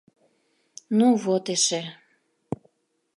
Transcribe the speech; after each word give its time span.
—Ну 0.97 1.07
вот 1.23 1.45
эше. 1.55 1.81